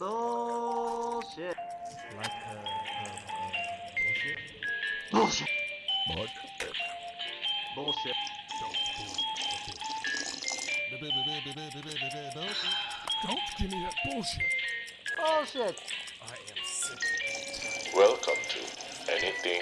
Bullshit. 0.00 1.52
Like 2.16 2.32
uh, 2.48 2.56
uh, 2.56 3.12
bullshit. 4.00 4.38
Bullshit. 5.12 5.48
But 6.08 6.16
Bullshit. 7.76 8.16
don't 13.28 13.44
give 13.58 13.70
me 13.70 13.78
that 13.84 13.96
bullshit. 14.08 14.48
Bullshit. 15.20 15.76
I 16.24 16.32
am 16.32 16.60
sick. 16.64 17.92
Welcome 17.94 18.40
to 18.56 18.60
Anything. 19.12 19.60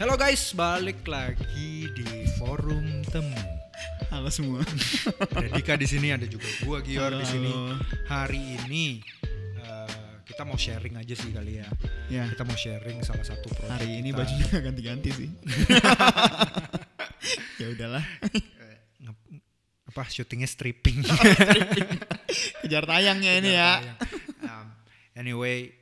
Halo 0.00 0.16
guys, 0.16 0.56
balik 0.56 1.04
lagi 1.04 1.84
di 1.92 2.24
forum 2.40 3.04
temu. 3.12 3.61
Halo 4.12 4.28
semua. 4.28 4.60
Ada 5.40 5.48
Dika 5.56 5.72
di 5.80 5.88
sini, 5.88 6.12
ada 6.12 6.28
juga 6.28 6.44
gua 6.60 6.84
Gior 6.84 7.16
di 7.16 7.24
sini. 7.24 7.48
Hari 8.12 8.60
ini 8.60 9.00
eh, 9.56 10.20
kita 10.28 10.44
mau 10.44 10.60
sharing 10.60 11.00
aja 11.00 11.14
sih 11.16 11.32
kali 11.32 11.64
ya. 11.64 11.68
Ya, 12.12 12.28
Kita 12.28 12.44
mau 12.44 12.52
sharing 12.52 13.00
salah 13.00 13.24
satu 13.24 13.48
project 13.48 13.72
hari 13.72 14.04
ini 14.04 14.12
kita. 14.12 14.20
bajunya 14.20 14.48
ganti-ganti 14.60 15.10
sih. 15.16 15.28
ya 17.64 17.66
udahlah. 17.72 18.04
Nge- 19.00 19.40
apa 19.88 20.02
syutingnya 20.12 20.48
stripping. 20.48 21.00
Kejar 22.68 22.84
tayangnya 22.84 23.32
ini 23.40 23.50
ya. 23.56 23.80
Um, 24.44 24.66
anyway, 25.16 25.72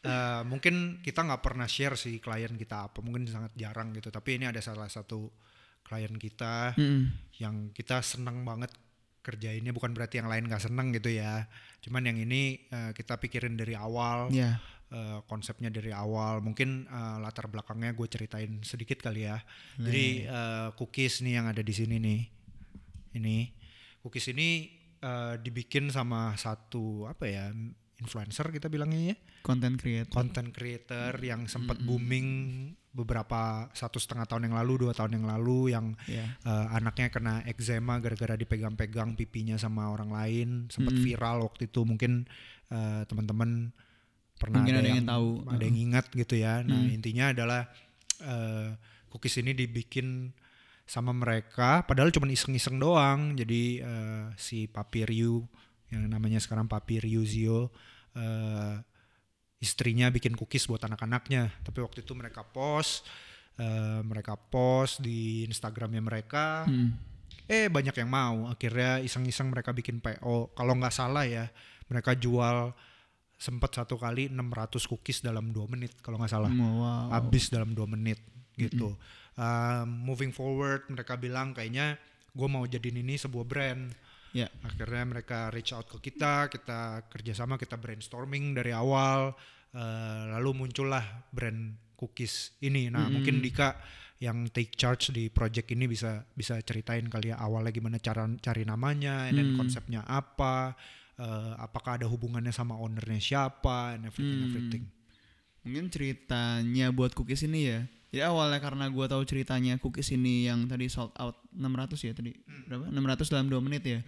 eh, 0.00 0.40
mungkin 0.48 1.04
kita 1.04 1.28
nggak 1.28 1.44
pernah 1.44 1.68
share 1.68 2.00
sih 2.00 2.24
klien 2.24 2.56
kita 2.56 2.88
apa, 2.88 3.04
mungkin 3.04 3.28
sangat 3.28 3.52
jarang 3.52 3.92
gitu. 3.92 4.08
Tapi 4.08 4.40
ini 4.40 4.48
ada 4.48 4.64
salah 4.64 4.88
satu 4.88 5.28
klien 5.86 6.10
kita 6.18 6.74
Mm-mm. 6.74 7.14
yang 7.38 7.70
kita 7.70 8.02
seneng 8.02 8.42
banget 8.42 8.74
kerjainnya 9.22 9.70
bukan 9.70 9.90
berarti 9.90 10.18
yang 10.18 10.26
lain 10.26 10.46
nggak 10.46 10.62
seneng 10.62 10.90
gitu 10.90 11.10
ya. 11.10 11.46
Cuman 11.82 12.02
yang 12.04 12.18
ini 12.18 12.66
eh, 12.66 12.90
kita 12.90 13.18
pikirin 13.18 13.54
dari 13.54 13.74
awal 13.74 14.30
Ya. 14.30 14.58
eh, 14.90 15.18
konsepnya 15.26 15.70
dari 15.70 15.90
awal. 15.90 16.42
Mungkin 16.42 16.86
eh, 16.86 17.16
latar 17.18 17.46
belakangnya 17.46 17.94
gue 17.94 18.06
ceritain 18.06 18.62
sedikit 18.62 18.98
kali 18.98 19.26
ya. 19.26 19.38
Jadi 19.78 20.26
eh, 20.26 20.68
cookies 20.74 21.22
nih 21.22 21.38
yang 21.38 21.46
ada 21.46 21.62
di 21.62 21.70
sini 21.70 21.98
nih. 21.98 22.20
Ini 23.14 23.36
cookies 24.02 24.30
ini 24.30 24.70
eh, 24.98 25.34
dibikin 25.38 25.90
sama 25.90 26.34
satu 26.34 27.06
apa 27.06 27.26
ya 27.26 27.50
influencer 27.98 28.46
kita 28.50 28.70
bilangnya 28.70 29.10
ya? 29.10 29.16
Content 29.42 29.74
creator. 29.74 30.10
content 30.10 30.50
creator 30.50 31.14
yang 31.18 31.46
sempat 31.46 31.78
booming 31.78 32.26
beberapa 32.96 33.68
satu 33.76 34.00
setengah 34.00 34.24
tahun 34.24 34.48
yang 34.48 34.56
lalu 34.56 34.88
dua 34.88 34.96
tahun 34.96 35.20
yang 35.20 35.26
lalu 35.28 35.76
yang 35.76 35.92
Ya. 36.08 36.24
eh, 36.40 36.66
anaknya 36.72 37.12
kena 37.12 37.44
eczema 37.44 38.00
gara-gara 38.00 38.32
dipegang-pegang 38.34 39.12
pipinya 39.14 39.54
sama 39.54 39.92
orang 39.92 40.08
lain 40.08 40.48
sempat 40.72 40.96
viral 40.96 41.44
waktu 41.44 41.68
itu. 41.68 41.84
Mungkin 41.84 42.24
eh, 42.72 43.02
teman-teman 43.04 43.68
pernah 44.36 44.64
Mungkin 44.64 44.74
ada, 44.74 44.80
ada 44.80 44.88
yang 44.88 44.98
yang 45.04 45.08
tahu. 45.12 45.28
ada 45.46 45.62
yang 45.62 45.78
ingat 45.78 46.06
gitu 46.10 46.34
ya. 46.34 46.64
Nah 46.64 46.88
intinya 46.88 47.36
adalah 47.36 47.68
eh, 48.24 48.72
cookies 49.12 49.36
ini 49.38 49.52
dibikin 49.52 50.32
sama 50.86 51.10
mereka 51.10 51.82
padahal 51.84 52.08
cuma 52.08 52.24
iseng-iseng 52.26 52.80
doang. 52.80 53.36
Jadi 53.36 53.84
eh, 53.84 54.24
si 54.40 54.64
Papi 54.66 55.04
Ryu 55.04 55.44
yang 55.92 56.08
namanya 56.08 56.40
sekarang 56.40 56.66
Papi 56.66 56.98
Ryuzio 56.98 57.68
eh, 58.16 58.74
istrinya 59.60 60.12
bikin 60.12 60.36
cookies 60.36 60.68
buat 60.68 60.82
anak-anaknya. 60.84 61.52
Tapi 61.64 61.78
waktu 61.80 62.04
itu 62.04 62.12
mereka 62.12 62.44
post 62.44 63.08
eh, 63.56 64.00
mereka 64.04 64.36
post 64.36 65.00
di 65.00 65.44
Instagramnya 65.48 66.02
mereka. 66.02 66.64
Hmm. 66.68 66.96
eh 67.46 67.70
banyak 67.70 67.94
yang 67.94 68.10
mau. 68.10 68.50
Akhirnya 68.50 68.98
iseng-iseng 68.98 69.54
mereka 69.54 69.70
bikin 69.70 70.02
PO 70.02 70.50
kalau 70.58 70.74
nggak 70.74 70.94
salah 70.94 71.22
ya 71.22 71.46
mereka 71.86 72.18
jual 72.18 72.74
sempat 73.36 73.70
satu 73.76 74.00
kali 74.00 74.32
600 74.32 74.90
cookies 74.90 75.20
dalam 75.20 75.52
dua 75.52 75.68
menit 75.70 75.94
kalau 76.02 76.18
nggak 76.18 76.32
salah. 76.32 76.50
Wow. 76.50 77.14
habis 77.14 77.52
dalam 77.52 77.76
dua 77.76 77.86
menit 77.86 78.18
gitu. 78.58 78.96
Um, 79.36 79.88
moving 80.08 80.32
forward 80.32 80.88
mereka 80.88 81.14
bilang 81.20 81.52
kayaknya 81.52 82.00
gue 82.32 82.48
mau 82.48 82.64
jadiin 82.64 83.04
ini 83.04 83.20
sebuah 83.20 83.44
brand 83.44 83.92
Ya. 84.36 84.52
akhirnya 84.60 85.04
mereka 85.08 85.48
reach 85.48 85.72
out 85.72 85.88
ke 85.88 86.12
kita 86.12 86.52
kita 86.52 87.08
kerjasama 87.08 87.56
kita 87.56 87.80
brainstorming 87.80 88.52
dari 88.52 88.76
awal 88.76 89.32
eh, 89.72 90.22
lalu 90.36 90.66
muncullah 90.66 91.24
brand 91.32 91.72
cookies 91.96 92.52
ini 92.60 92.92
nah 92.92 93.08
mungkin 93.08 93.40
Dika 93.40 93.80
yang 94.20 94.48
take 94.52 94.76
charge 94.76 95.08
di 95.12 95.32
project 95.32 95.72
ini 95.72 95.88
bisa 95.88 96.20
bisa 96.36 96.60
ceritain 96.60 97.08
kali 97.08 97.32
ya 97.32 97.40
awalnya 97.40 97.72
gimana 97.72 97.96
cara 97.96 98.28
cari 98.40 98.68
namanya 98.68 99.28
and 99.28 99.40
then 99.40 99.48
konsepnya 99.56 100.04
apa 100.04 100.76
eh, 101.16 101.52
apakah 101.56 101.96
ada 101.96 102.04
hubungannya 102.04 102.52
sama 102.52 102.76
ownernya 102.76 103.20
siapa 103.20 103.96
and 103.96 104.04
everything 104.12 104.40
everything 104.52 104.84
Mungkin 105.66 105.90
ceritanya 105.90 106.94
buat 106.94 107.10
cookies 107.10 107.42
ini 107.42 107.66
ya. 107.66 107.82
Jadi 108.14 108.22
awalnya 108.22 108.62
karena 108.62 108.86
gua 108.86 109.10
tahu 109.10 109.26
ceritanya 109.26 109.82
cookies 109.82 110.14
ini 110.14 110.46
yang 110.46 110.70
tadi 110.70 110.86
sold 110.86 111.10
out 111.18 111.42
600 111.50 112.06
ya 112.06 112.14
tadi. 112.14 112.38
Berapa? 112.70 112.86
600 112.94 113.34
dalam 113.34 113.50
2 113.50 113.58
menit 113.66 113.82
ya. 113.82 114.00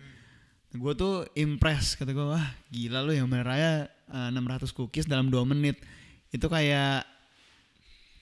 Gue 0.69 0.93
tuh 0.93 1.25
impress 1.33 1.97
kata 1.97 2.13
gue 2.13 2.27
wah 2.29 2.45
gila 2.69 3.01
lu 3.01 3.17
yang 3.17 3.25
bener 3.25 3.49
raya 3.49 3.73
eh, 4.13 4.29
600 4.29 4.69
cookies 4.77 5.09
dalam 5.09 5.33
2 5.33 5.49
menit. 5.49 5.81
Itu 6.29 6.53
kayak 6.53 7.09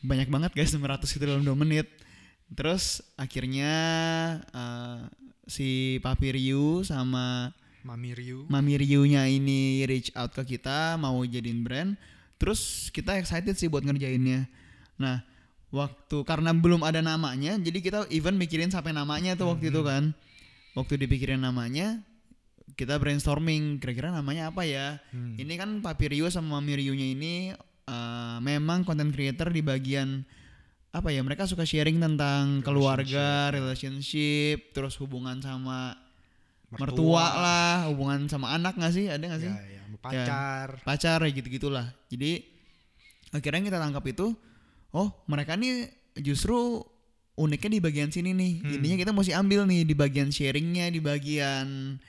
banyak 0.07 0.31
banget 0.31 0.53
guys 0.55 0.71
600 0.71 1.03
itu 1.11 1.25
dalam 1.27 1.43
2 1.43 1.59
menit. 1.59 1.91
Terus 2.55 3.03
akhirnya 3.19 3.75
eh, 4.55 5.01
si 5.51 5.99
Papi 6.03 6.39
Ryu 6.39 6.87
sama 6.87 7.51
Mami 7.87 8.19
Ryu 8.19 8.51
Mami 8.51 8.75
Ryu-nya 8.83 9.31
ini 9.31 9.87
reach 9.87 10.11
out 10.19 10.35
ke 10.35 10.59
kita 10.59 10.99
mau 10.99 11.23
jadiin 11.23 11.63
brand. 11.63 11.95
Terus 12.37 12.91
kita 12.91 13.15
excited 13.17 13.55
sih 13.55 13.71
buat 13.71 13.87
ngerjainnya. 13.87 14.51
Nah, 14.99 15.25
waktu 15.73 16.21
karena 16.27 16.53
belum 16.53 16.85
ada 16.85 17.01
namanya, 17.01 17.57
jadi 17.57 17.79
kita 17.81 17.99
even 18.13 18.37
mikirin 18.37 18.69
sampai 18.69 18.93
namanya 18.93 19.39
tuh 19.39 19.55
waktu 19.55 19.73
itu 19.73 19.81
kan. 19.87 20.13
Waktu 20.77 21.01
dipikirin 21.01 21.41
namanya, 21.41 22.05
kita 22.75 22.99
brainstorming 22.99 23.79
kira-kira 23.79 24.11
namanya 24.11 24.51
apa 24.51 24.67
ya. 24.67 24.99
Ini 25.15 25.55
kan 25.55 25.79
Papi 25.79 26.11
Ryu 26.11 26.27
sama 26.33 26.59
Mami 26.59 26.83
Ryu-nya 26.83 27.07
ini 27.15 27.35
eh, 27.87 28.37
memang 28.43 28.83
content 28.83 29.15
creator 29.15 29.55
di 29.55 29.63
bagian 29.63 30.27
apa 30.97 31.13
ya 31.13 31.21
mereka 31.21 31.45
suka 31.45 31.69
sharing 31.69 32.01
tentang 32.01 32.65
keluarga, 32.65 33.53
relationship, 33.53 34.73
terus 34.73 34.97
hubungan 34.97 35.39
sama 35.45 35.93
mertua, 36.73 37.27
lah, 37.37 37.77
hubungan 37.93 38.27
sama 38.27 38.57
anak 38.57 38.75
nggak 38.75 38.93
sih? 38.97 39.07
Ada 39.07 39.25
nggak 39.29 39.43
sih? 39.45 39.53
ya, 39.53 39.63
ya, 39.77 39.83
pacar 40.01 40.69
Pacar 40.83 41.19
ya 41.23 41.31
gitu-gitulah. 41.31 41.87
Jadi 42.09 42.43
akhirnya 43.31 43.63
kita 43.71 43.79
tangkap 43.79 44.05
itu, 44.09 44.33
oh 44.97 45.09
mereka 45.29 45.55
nih 45.55 45.93
justru 46.25 46.81
uniknya 47.37 47.71
di 47.77 47.81
bagian 47.85 48.11
sini 48.11 48.33
nih. 48.33 48.53
Intinya 48.81 48.97
kita 48.97 49.13
mesti 49.13 49.37
ambil 49.37 49.69
nih 49.69 49.85
di 49.85 49.95
bagian 49.95 50.33
sharingnya, 50.33 50.89
di 50.89 51.01
bagian 51.05 52.01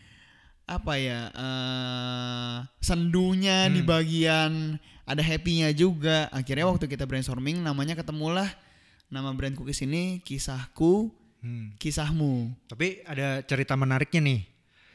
apa 0.67 0.99
ya 0.99 1.31
eh 1.31 2.55
sendunya 2.83 3.71
di 3.71 3.79
bagian 3.81 4.75
ada 5.07 5.23
happy-nya 5.23 5.71
juga. 5.71 6.27
Akhirnya 6.35 6.67
waktu 6.67 6.91
kita 6.91 7.07
brainstorming 7.07 7.63
namanya 7.63 7.95
ketemulah 7.95 8.51
nama 9.07 9.31
brand 9.31 9.55
cookies 9.55 9.79
ini 9.81 10.19
kisahku, 10.21 11.07
Hmm. 11.37 11.71
kisahmu. 11.79 12.51
Tapi 12.67 13.05
ada 13.07 13.39
cerita 13.45 13.77
menariknya 13.77 14.19
nih. 14.25 14.41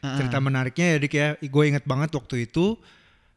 Ah, 0.03 0.19
Cerita 0.19 0.43
menariknya 0.43 0.87
ya 0.93 0.97
Dik 0.99 1.15
ya. 1.15 1.29
Gue 1.39 1.71
inget 1.71 1.87
banget 1.87 2.11
waktu 2.13 2.51
itu 2.51 2.75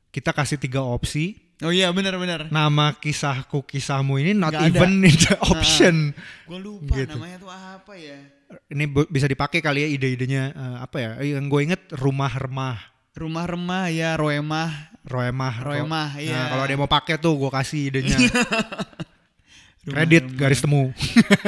kita 0.09 0.34
kasih 0.34 0.57
tiga 0.57 0.81
opsi. 0.81 1.38
Oh 1.62 1.72
iya 1.72 1.88
benar-benar. 1.90 2.48
Nama 2.48 2.92
kisahku 2.94 3.64
kisahmu 3.64 4.20
ini 4.20 4.32
not 4.32 4.52
Nggak 4.52 4.64
ada. 4.66 4.76
even 4.76 4.92
in 5.02 5.16
the 5.16 5.36
option. 5.42 5.96
Gue 6.44 6.60
lupa 6.60 7.00
Gitu. 7.00 7.16
namanya 7.16 7.38
tuh 7.40 7.48
apa 7.48 7.94
ya. 7.96 8.20
Ini 8.68 8.84
bisa 9.08 9.24
dipakai 9.26 9.60
kali 9.60 9.82
ya 9.82 9.90
ide-idenya 9.90 10.44
eh, 10.52 10.78
apa 10.80 10.98
ya? 10.98 11.10
Yang 11.22 11.46
gue 11.48 11.62
inget 11.64 11.82
rumah 11.96 12.30
remah, 12.30 12.78
Rumah 13.16 13.46
remah 13.48 13.86
ya 13.88 14.20
Roemah. 14.20 14.91
roemah, 15.06 15.53
Roemah, 15.62 16.08
Nah, 16.12 16.20
iya. 16.20 16.50
kalau 16.50 16.64
ada 16.66 16.72
yang 16.72 16.82
mau 16.82 16.90
pakai 16.90 17.16
tuh 17.16 17.38
gue 17.38 17.47
kasih 17.47 17.82
idenya. 17.88 18.18
Kredit 19.85 20.26
garis 20.34 20.59
temu. 20.59 20.90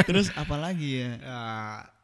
Terus 0.06 0.30
apa 0.32 0.56
lagi 0.56 1.02
ya? 1.02 1.12
Eh, 1.18 1.80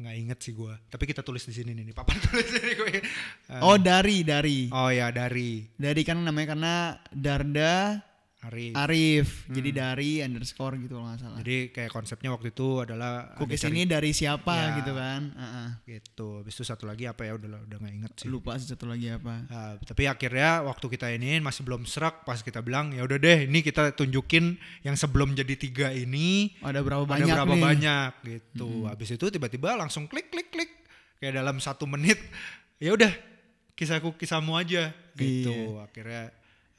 nggak 0.00 0.16
inget 0.16 0.38
sih 0.40 0.52
gue. 0.56 0.72
Tapi 0.88 1.04
kita 1.04 1.20
tulis 1.20 1.44
di 1.44 1.52
sini 1.52 1.76
nih. 1.76 1.92
Papan 1.92 2.16
tulis 2.26 2.48
ini 2.56 2.72
gue. 2.74 2.90
Eh, 2.98 3.60
Oh 3.60 3.76
dari 3.76 4.24
dari 4.24 4.72
oh 4.72 4.88
ya 4.88 5.12
dari 5.12 5.68
dari 5.76 6.02
kan 6.02 6.24
namanya 6.24 6.56
karena 6.56 6.74
Darda 7.12 8.00
Ari. 8.40 8.72
Arif. 8.72 9.44
Jadi 9.46 9.68
dari 9.70 10.10
underscore 10.18 10.80
gitu 10.80 10.96
kalau 10.96 11.12
nggak 11.12 11.20
salah. 11.20 11.36
Jadi 11.38 11.56
kayak 11.70 11.90
konsepnya 11.90 12.32
waktu 12.32 12.48
itu 12.50 12.80
adalah 12.80 13.12
ada 13.28 13.36
Cookies 13.36 13.68
ini 13.68 13.84
dari 13.84 14.10
siapa 14.10 14.54
Ya. 14.56 14.76
gitu 14.80 14.92
kan? 14.92 15.20
Heeh. 15.30 15.68
gitu. 15.90 16.40
Habis 16.40 16.54
itu 16.54 16.64
satu 16.64 16.84
lagi 16.84 17.04
apa 17.04 17.20
ya 17.22 17.36
udah 17.36 17.60
udah 17.60 17.76
nggak 17.76 17.94
inget 17.94 18.12
sih. 18.16 18.26
Lupa 18.26 18.56
sih 18.56 18.64
satu 18.64 18.88
lagi 18.88 19.12
apa. 19.12 19.44
Nah, 19.44 19.76
tapi 19.78 20.04
akhirnya 20.04 20.64
waktu 20.64 20.86
kita 20.88 21.12
ini 21.12 21.36
masih 21.38 21.62
belum 21.62 21.84
serak 21.84 22.24
pas 22.24 22.40
kita 22.40 22.60
bilang 22.60 22.90
ya 22.90 23.04
udah 23.04 23.16
deh 23.16 23.44
ini 23.44 23.60
kita 23.60 23.92
tunjukin 23.92 24.56
yang 24.80 24.96
sebelum 24.96 25.36
jadi 25.36 25.54
tiga 25.54 25.92
ini 25.92 26.56
Ada 26.60 26.80
berapa 26.80 27.04
ada 27.04 27.12
banyak 27.12 27.28
berapa 27.30 27.52
nih? 27.52 27.62
banyak 27.62 28.10
gitu. 28.24 28.88
Habis 28.88 29.10
itu 29.12 29.24
tiba-tiba 29.28 29.76
langsung 29.76 30.08
klik 30.08 30.28
klik 30.28 30.48
klik 30.48 30.72
kayak 31.18 31.36
dalam 31.36 31.60
satu 31.60 31.84
menit 31.84 32.16
ya 32.80 32.96
udah 32.96 33.12
kisahku 33.76 34.16
kisahmu 34.16 34.56
aja 34.56 34.96
gitu 35.12 35.52
Iya. 35.52 35.84
akhirnya 35.84 36.24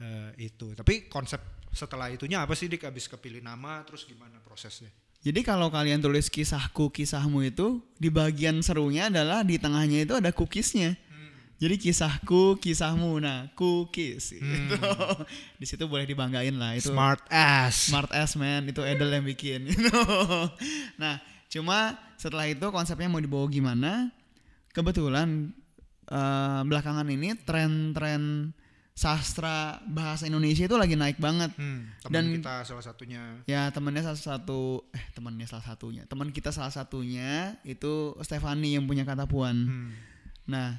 eh, 0.01 0.50
itu 0.50 0.74
tapi 0.74 1.06
konsep 1.06 1.39
setelah 1.71 2.12
itunya 2.12 2.44
apa 2.44 2.57
sih 2.57 2.68
dik 2.68 2.83
abis 2.83 3.07
kepilih 3.07 3.39
nama 3.39 3.86
terus 3.88 4.03
gimana 4.03 4.42
prosesnya 4.44 4.89
Jadi 5.21 5.45
kalau 5.45 5.69
kalian 5.69 6.01
tulis 6.01 6.33
kisahku 6.33 6.89
kisahmu 6.89 7.45
itu 7.45 7.77
di 8.01 8.09
bagian 8.09 8.57
serunya 8.65 9.06
adalah 9.06 9.45
di 9.45 9.62
tengahnya 9.62 10.01
itu 10.01 10.18
ada 10.18 10.33
cookiesnya. 10.33 10.98
Jadi 11.62 11.77
kisahku 11.77 12.57
kisahmu 12.57 13.21
nah 13.21 13.45
cookies 13.53 14.33
gitu. 14.33 14.81
Di 15.62 15.65
situ 15.69 15.86
boleh 15.86 16.09
dibanggain 16.09 16.57
lah 16.57 16.74
itu. 16.74 16.89
smart 16.89 17.21
ass 17.30 17.94
Smart 17.94 18.09
ass 18.09 18.33
man 18.33 18.65
itu 18.65 18.81
Edel 18.81 19.13
yang 19.13 19.21
bikin 19.21 19.65
gitu. 19.69 19.94
Nah, 20.97 21.21
cuma 21.54 22.01
setelah 22.18 22.50
itu 22.50 22.65
konsepnya 22.74 23.06
mau 23.06 23.21
dibawa 23.21 23.45
gimana? 23.45 24.09
Kebetulan 24.74 25.54
eh, 26.09 26.62
belakangan 26.65 27.06
ini 27.13 27.38
tren-tren 27.45 28.57
sastra 28.92 29.80
bahasa 29.88 30.28
Indonesia 30.28 30.68
itu 30.68 30.76
lagi 30.76 31.00
naik 31.00 31.18
banget. 31.18 31.56
Hmm, 31.56 31.88
teman 32.04 32.12
Dan- 32.12 32.32
kita 32.38 32.54
salah 32.68 32.84
satunya 32.84 33.22
Ya 33.48 33.72
temannya 33.72 34.04
salah 34.04 34.20
satu 34.20 34.84
eh 34.92 35.04
temannya 35.16 35.48
salah 35.48 35.64
satunya 35.64 36.04
teman 36.06 36.30
kita 36.30 36.52
salah 36.52 36.70
satunya 36.70 37.56
itu 37.64 38.14
Stefani 38.22 38.76
yang 38.76 38.86
punya 38.86 39.08
kata 39.08 39.26
puan. 39.26 39.56
hmm, 39.56 39.90
Nah 40.52 40.78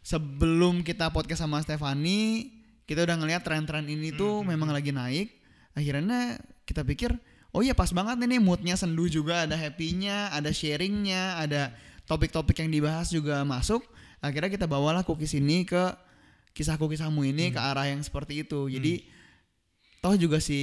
sebelum 0.00 0.80
kita 0.80 1.12
podcast 1.12 1.44
sama 1.44 1.60
Stefani 1.60 2.48
kita 2.88 3.04
udah 3.06 3.16
ngeliat 3.20 3.42
tren-tren 3.46 3.86
ini 3.86 4.10
tuh 4.10 4.42
memang 4.42 4.70
lagi 4.74 4.90
naik. 4.90 5.30
Akhirnya 5.76 6.38
kita 6.66 6.82
pikir 6.82 7.14
oh 7.54 7.62
iya 7.62 7.74
pas 7.74 7.90
banget 7.90 8.18
nih 8.18 8.42
moodnya 8.42 8.74
sendu 8.74 9.06
juga 9.06 9.46
ada 9.46 9.54
happy-nya, 9.54 10.30
ada 10.34 10.50
sharingnya, 10.50 11.38
ada 11.38 11.70
topik-topik 12.06 12.58
yang 12.58 12.70
dibahas 12.70 13.10
juga 13.10 13.42
masuk. 13.46 13.82
Akhirnya 14.18 14.50
kita 14.50 14.66
bawalah 14.66 15.06
cookies 15.06 15.38
ini 15.38 15.62
ke 15.62 15.94
kisahku 16.52 16.86
kisahmu 16.86 17.22
ini 17.24 17.50
ke 17.50 17.60
arah 17.60 17.86
yang 17.88 18.02
seperti 18.02 18.42
itu. 18.42 18.66
Jadi 18.68 19.06
toh 20.00 20.16
juga 20.16 20.40
si 20.40 20.60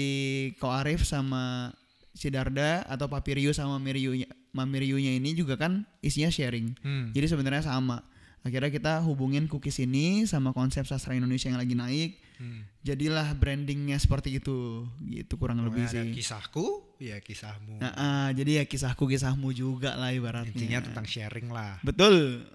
Ko 0.58 0.74
Arif 0.74 1.06
sama 1.06 1.72
si 2.12 2.34
Darda 2.34 2.82
atau 2.90 3.06
Papiriu 3.06 3.54
sama 3.54 3.78
Miriunya 3.78 4.26
Mamiriunya 4.58 5.14
ini 5.14 5.38
juga 5.38 5.54
kan 5.54 5.86
isinya 6.02 6.34
sharing. 6.34 6.74
hmm. 6.82 7.14
Jadi 7.14 7.26
sebenarnya 7.30 7.62
sama. 7.70 8.02
Akhirnya 8.42 8.72
kita 8.72 8.94
hubungin 9.04 9.46
cookies 9.46 9.78
ini 9.78 10.24
sama 10.26 10.56
konsep 10.56 10.88
sastra 10.88 11.14
Indonesia 11.14 11.52
yang 11.52 11.60
lagi 11.62 11.76
naik. 11.78 12.12
Hmm. 12.42 12.66
Jadilah 12.82 13.38
brandingnya 13.38 14.02
seperti 14.02 14.42
itu. 14.42 14.88
Gitu 15.06 15.34
kurang 15.38 15.62
lebih 15.62 15.86
Pokoknya 15.86 16.02
ada 16.02 16.10
sih. 16.10 16.16
kisahku 16.16 16.66
ya 16.98 17.22
kisahmu 17.22 17.78
Nah, 17.78 17.94
ah, 17.94 18.30
jadi 18.34 18.62
ya 18.62 18.64
kisahku 18.66 19.06
kisahmu 19.06 19.54
juga 19.54 19.94
lah 19.94 20.10
ibaratnya. 20.10 20.50
intinya 20.58 20.82
tentang 20.82 21.06
sharing 21.06 21.54
lah 21.54 21.78
Betul. 21.86 22.46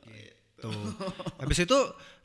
Gitu. 0.63 0.71
Habis 1.43 1.59
itu 1.67 1.79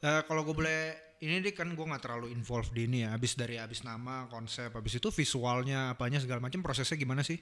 eh, 0.06 0.22
kalau 0.30 0.45
gue 0.45 0.54
boleh 0.54 0.81
ini 1.18 1.42
deh 1.42 1.54
kan 1.57 1.74
gue 1.74 1.81
nggak 1.81 2.04
terlalu 2.06 2.30
involved 2.30 2.69
di 2.78 2.86
ini 2.86 3.01
ya. 3.01 3.18
Habis 3.18 3.34
dari 3.34 3.57
habis 3.57 3.81
nama 3.81 4.30
konsep 4.30 4.69
habis 4.69 5.01
itu 5.01 5.10
visualnya 5.10 5.98
apanya 5.98 6.22
segala 6.22 6.38
macam 6.38 6.62
prosesnya 6.62 6.94
gimana 6.94 7.25
sih? 7.25 7.42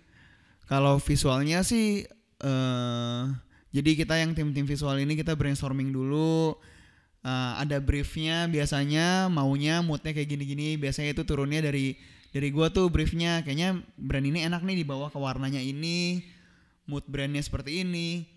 Kalau 0.66 0.98
visualnya 1.04 1.62
sih 1.68 2.08
eh 2.40 3.24
jadi 3.76 3.92
kita 4.00 4.16
yang 4.16 4.32
tim-tim 4.32 4.64
visual 4.64 4.96
ini 4.96 5.20
kita 5.20 5.36
brainstorming 5.36 5.92
dulu. 5.92 6.56
Eh, 7.26 7.54
ada 7.60 7.84
briefnya 7.84 8.48
biasanya 8.48 9.28
maunya 9.28 9.84
moodnya 9.84 10.16
kayak 10.16 10.32
gini-gini. 10.32 10.80
Biasanya 10.80 11.12
itu 11.12 11.28
turunnya 11.28 11.60
dari 11.60 12.00
dari 12.32 12.48
gua 12.56 12.72
tuh 12.72 12.88
briefnya. 12.88 13.44
Kayaknya 13.44 13.84
brand 14.00 14.24
ini 14.24 14.48
enak 14.48 14.64
nih 14.64 14.86
dibawa 14.86 15.12
ke 15.12 15.20
warnanya 15.20 15.60
ini 15.60 16.24
mood 16.86 17.04
brandnya 17.10 17.42
seperti 17.42 17.82
ini 17.82 18.35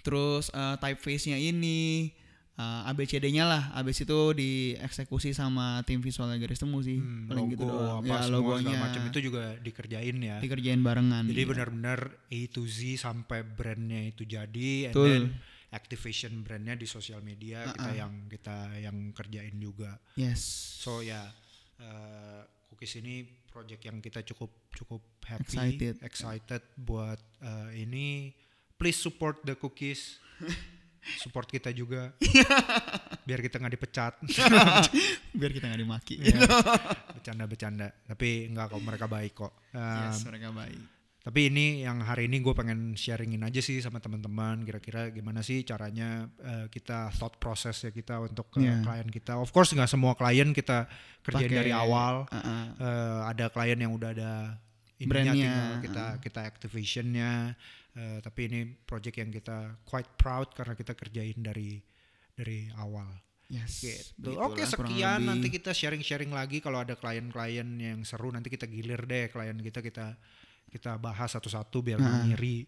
terus 0.00 0.52
eh, 0.52 0.76
typeface-nya 0.80 1.36
ini 1.36 2.10
eh, 2.56 2.88
ABCD-nya 2.90 3.44
lah. 3.48 3.62
Abis 3.76 4.04
itu 4.04 4.18
dieksekusi 4.36 5.32
sama 5.32 5.80
tim 5.88 6.00
visual 6.04 6.28
garis 6.36 6.60
temu 6.60 6.80
sih. 6.84 7.00
Hmm, 7.00 7.28
paling 7.28 7.46
logo 7.48 7.52
gitu 7.56 7.66
doang. 7.66 8.02
apa 8.04 8.14
ya 8.14 8.20
logonya. 8.28 8.76
macam 8.80 9.02
itu 9.08 9.18
juga 9.20 9.44
dikerjain 9.60 10.16
ya. 10.20 10.36
Dikerjain 10.40 10.80
barengan 10.80 11.24
jadi 11.28 11.42
iya. 11.44 11.48
benar-benar 11.48 12.00
A 12.28 12.40
to 12.52 12.62
Z 12.68 12.78
sampai 13.00 13.44
brandnya 13.44 14.00
itu 14.10 14.28
jadi 14.28 14.90
and 14.90 14.94
Betul. 14.94 15.08
then 15.08 15.24
activation 15.70 16.42
brandnya 16.42 16.74
di 16.74 16.86
sosial 16.86 17.22
media 17.22 17.62
kita 17.70 17.90
yang 17.94 18.12
kita 18.26 18.58
yang 18.82 18.96
kerjain 19.14 19.56
juga. 19.56 19.96
Yes. 20.18 20.42
So 20.82 21.00
ya 21.00 21.30
eh, 21.78 22.42
cookies 22.70 22.98
ini 23.00 23.26
project 23.50 23.82
yang 23.82 23.98
kita 23.98 24.22
cukup 24.22 24.70
cukup 24.70 25.02
happy 25.26 25.58
Excited. 25.58 25.94
excited 26.02 26.62
buat 26.78 27.18
eh, 27.42 27.82
ini 27.86 28.30
please 28.80 28.96
support 28.96 29.36
the 29.44 29.52
cookies. 29.52 30.16
Support 31.20 31.48
kita 31.48 31.68
juga. 31.70 32.12
Biar 33.28 33.40
kita 33.40 33.56
nggak 33.56 33.72
dipecat. 33.72 34.14
Biar 35.38 35.50
kita 35.52 35.68
nggak 35.68 35.80
dimaki. 35.80 36.16
Ya, 36.20 36.40
bercanda-bercanda. 37.12 37.92
Tapi 38.04 38.48
nggak 38.48 38.66
kok 38.68 38.80
mereka 38.80 39.06
baik 39.06 39.32
kok. 39.36 39.52
Um, 39.72 40.08
yes 40.08 40.24
mereka 40.24 40.48
baik. 40.50 40.80
tapi 41.20 41.52
ini 41.52 41.84
yang 41.84 42.00
hari 42.00 42.32
ini 42.32 42.40
gue 42.40 42.56
pengen 42.56 42.96
sharingin 42.96 43.44
aja 43.44 43.60
sih 43.60 43.84
sama 43.84 44.00
teman-teman. 44.00 44.64
Kira-kira 44.64 45.12
gimana 45.12 45.44
sih 45.44 45.60
caranya 45.68 46.24
eh, 46.40 46.64
kita 46.72 47.12
thought 47.12 47.36
process 47.36 47.84
ya 47.84 47.92
kita 47.92 48.16
untuk 48.24 48.48
ke 48.48 48.64
Iya. 48.64 48.80
klien 48.80 49.08
kita. 49.08 49.36
Of 49.36 49.52
course 49.52 49.76
nggak 49.76 49.88
semua 49.88 50.16
klien 50.16 50.56
kita 50.56 50.88
kerjain 51.20 51.52
Pakai, 51.52 51.60
dari 51.60 51.72
awal. 51.76 52.24
Uh-uh. 52.24 52.64
Eh, 52.72 53.20
ada 53.36 53.52
klien 53.52 53.76
yang 53.76 53.92
udah 53.92 54.16
ada 54.16 54.32
ininya 55.00 55.32
Brandnya, 55.32 55.32
tinggal 55.32 55.72
kita 55.80 56.04
kita 56.20 56.40
activationnya 56.44 57.56
Eh, 57.90 58.18
tapi 58.22 58.46
ini 58.46 58.60
project 58.86 59.16
yang 59.18 59.30
kita 59.34 59.82
quite 59.82 60.14
proud 60.14 60.54
karena 60.54 60.78
kita 60.78 60.94
kerjain 60.94 61.38
dari 61.42 61.82
dari 62.38 62.70
awal. 62.78 63.10
Yes 63.50 63.82
gitu. 63.82 64.38
Oke 64.38 64.62
kurang 64.62 64.94
sekian. 64.94 65.26
nanti 65.26 65.50
kita 65.50 65.74
sharing-sharing 65.74 66.30
lagi. 66.30 66.62
Kalau 66.62 66.86
ada 66.86 66.94
klien-klien 66.94 67.66
yang 67.66 68.06
seru 68.06 68.30
nanti 68.30 68.46
kita 68.46 68.70
gilir 68.70 69.02
deh. 69.10 69.26
Klien 69.26 69.58
kita 69.58 69.82
kita 69.82 70.14
kita 70.70 71.02
bahas 71.02 71.34
satu-satu 71.34 71.82
biar 71.82 71.98
nggak 71.98 72.18
ngiri. 72.30 72.58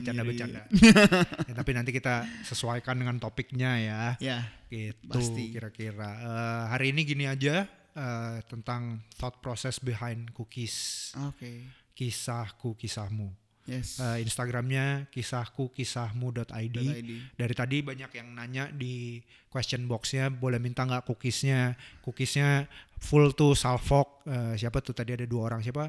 Bercanda-bercanda. 0.00 0.62
Ya, 1.48 1.52
tapi 1.52 1.70
nanti 1.76 1.92
kita 1.92 2.24
sesuaikan 2.48 2.96
dengan 2.96 3.20
topiknya 3.20 3.76
ya. 3.76 4.02
Ya 4.24 4.48
gitu 4.72 5.12
Pasti. 5.12 5.52
kira-kira. 5.52 6.10
Eh, 6.16 6.64
hari 6.72 6.96
ini 6.96 7.04
gini 7.04 7.28
aja 7.28 7.68
eh, 7.96 8.38
tentang 8.44 9.00
thought 9.16 9.40
process 9.40 9.80
behind 9.80 10.30
cookies. 10.36 11.10
Oke. 11.16 11.64
Kisahku 11.96 12.76
kisahmu. 12.76 13.32
Yes. 13.66 13.98
Eh, 13.98 14.22
Instagramnya 14.22 15.10
kisahku 15.10 15.74
kisahmu.id 15.74 16.46
.id. 16.78 17.10
dari 17.34 17.54
tadi 17.56 17.82
banyak 17.82 18.14
yang 18.14 18.28
nanya 18.38 18.70
di 18.70 19.18
question 19.50 19.90
boxnya 19.90 20.30
boleh 20.30 20.62
minta 20.62 20.86
nggak 20.86 21.02
cookiesnya? 21.08 21.74
Cookiesnya 22.06 22.70
full 23.02 23.34
tuh 23.34 23.58
salfok 23.58 24.16
Eh, 24.26 24.54
siapa 24.58 24.82
tuh? 24.82 24.90
Tadi 24.90 25.14
ada 25.14 25.22
dua 25.22 25.46
orang 25.46 25.62
siapa? 25.62 25.86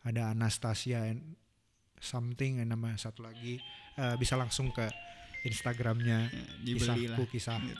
Ada 0.00 0.32
Anastasia 0.32 1.04
and 1.04 1.36
something 2.00 2.64
and 2.64 2.72
nama 2.72 2.96
satu 2.96 3.20
lagi. 3.20 3.60
Eh, 4.00 4.16
bisa 4.16 4.32
langsung 4.32 4.72
ke 4.72 4.88
Instagramnya 5.44 6.32
dibeli 6.64 7.04
kisahku 7.04 7.22
kisahmu 7.28 7.72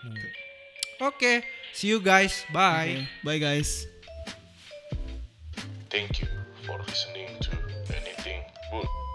oke 1.00 1.44
see 1.78 1.88
you 1.88 2.00
guys. 2.00 2.44
Bye. 2.52 2.98
Oke, 2.98 3.24
bye 3.24 3.38
guys. 3.38 3.86
Thank 5.90 6.20
you 6.20 6.28
for 6.66 6.78
listening 6.86 7.30
to 7.40 7.50
Anything 7.94 8.42
But. 8.72 9.07